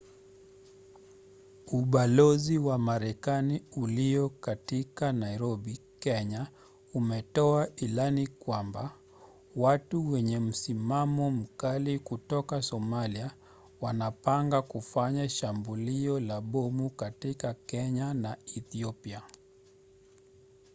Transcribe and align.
ubalozi 1.67 2.57
wa 2.57 2.77
marekani 2.77 3.63
ulio 3.77 4.29
katika 4.29 5.11
nairobi 5.13 5.79
kenya 5.99 6.47
umetoa 6.93 7.67
ilani 7.75 8.27
kwamba 8.27 8.93
watu 9.55 10.11
wenye 10.11 10.39
msimamo 10.39 11.31
mkali 11.31 11.99
kutoka 11.99 12.61
somalia 12.61 13.31
wanapanga 13.81 14.61
kufanya 14.61 15.29
shambulio 15.29 16.19
la 16.19 16.41
bomu 16.41 16.89
katika 16.89 17.53
kenya 17.53 18.13
na 18.13 18.37
ethiopia 18.55 19.21